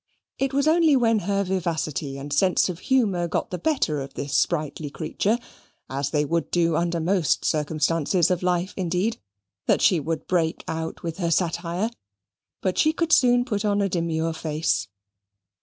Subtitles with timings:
[0.39, 4.33] It was only when her vivacity and sense of humour got the better of this
[4.33, 5.37] sprightly creature
[5.91, 9.19] (as they would do under most circumstances of life indeed)
[9.67, 11.91] that she would break out with her satire,
[12.63, 14.87] but she could soon put on a demure face.